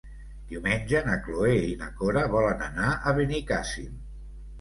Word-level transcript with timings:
Diumenge 0.51 1.01
na 1.09 1.17
Cloè 1.27 1.51
i 1.71 1.75
na 1.81 1.89
Cora 1.99 2.23
volen 2.37 2.63
anar 2.69 2.89
a 2.97 3.13
Benicàssim. 3.21 4.01